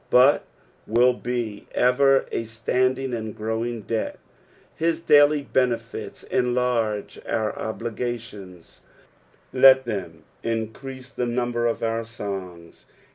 but 0.09 0.47
will 0.87 1.13
be 1.13 1.67
ever 1.75 2.25
a 2.31 2.43
standing 2.45 3.13
and 3.13 3.37
growing 3.37 3.81
debt. 3.83 4.17
His 4.75 4.99
daily 4.99 5.43
benefits 5.43 6.23
enlarge 6.23 7.19
our 7.27 7.55
obligations, 7.55 8.81
let 9.53 9.85
them 9.85 10.23
increase 10.41 11.09
the 11.11 11.27
number 11.27 11.67
of 11.67 11.83
our 11.83 12.03
songs. 12.03 12.87